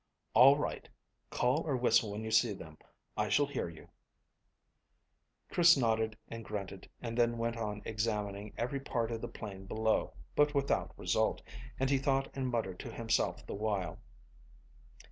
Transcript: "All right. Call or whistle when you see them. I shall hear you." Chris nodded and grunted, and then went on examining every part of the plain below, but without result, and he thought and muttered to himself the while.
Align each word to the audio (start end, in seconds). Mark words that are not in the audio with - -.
"All 0.33 0.57
right. 0.57 0.89
Call 1.29 1.59
or 1.61 1.77
whistle 1.77 2.11
when 2.11 2.23
you 2.23 2.31
see 2.31 2.53
them. 2.53 2.79
I 3.15 3.29
shall 3.29 3.45
hear 3.45 3.69
you." 3.69 3.87
Chris 5.51 5.77
nodded 5.77 6.17
and 6.27 6.43
grunted, 6.43 6.89
and 7.03 7.15
then 7.15 7.37
went 7.37 7.55
on 7.55 7.83
examining 7.85 8.51
every 8.57 8.79
part 8.79 9.11
of 9.11 9.21
the 9.21 9.27
plain 9.27 9.67
below, 9.67 10.15
but 10.35 10.55
without 10.55 10.97
result, 10.97 11.43
and 11.79 11.91
he 11.91 11.99
thought 11.99 12.31
and 12.35 12.47
muttered 12.47 12.79
to 12.79 12.91
himself 12.91 13.45
the 13.45 13.53
while. 13.53 13.99